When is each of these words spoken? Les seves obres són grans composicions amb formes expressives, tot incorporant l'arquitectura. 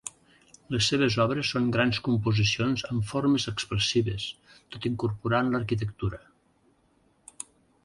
Les 0.75 0.85
seves 0.91 1.17
obres 1.25 1.51
són 1.55 1.67
grans 1.75 1.99
composicions 2.07 2.85
amb 2.89 3.05
formes 3.13 3.45
expressives, 3.53 4.27
tot 4.77 4.89
incorporant 4.93 5.55
l'arquitectura. 5.57 6.23